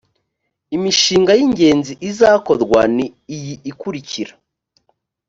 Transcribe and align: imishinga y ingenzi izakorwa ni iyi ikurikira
imishinga 0.75 1.31
y 1.39 1.41
ingenzi 1.47 1.93
izakorwa 2.09 2.81
ni 2.95 3.05
iyi 3.35 3.55
ikurikira 3.71 4.33